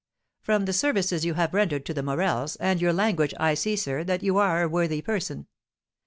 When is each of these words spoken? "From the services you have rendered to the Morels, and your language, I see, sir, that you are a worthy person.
"From 0.41 0.65
the 0.65 0.73
services 0.73 1.25
you 1.25 1.35
have 1.35 1.53
rendered 1.53 1.85
to 1.85 1.93
the 1.93 2.01
Morels, 2.01 2.55
and 2.55 2.81
your 2.81 2.91
language, 2.91 3.35
I 3.39 3.53
see, 3.53 3.75
sir, 3.75 4.03
that 4.05 4.23
you 4.23 4.39
are 4.39 4.63
a 4.63 4.67
worthy 4.67 5.03
person. 5.03 5.45